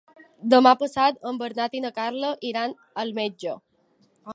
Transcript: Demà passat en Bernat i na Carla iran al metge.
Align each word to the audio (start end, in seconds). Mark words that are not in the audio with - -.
Demà 0.53 0.71
passat 0.79 1.21
en 1.31 1.37
Bernat 1.43 1.77
i 1.81 1.85
na 1.85 1.93
Carla 2.01 2.33
iran 2.53 2.77
al 3.05 3.17
metge. 3.23 3.59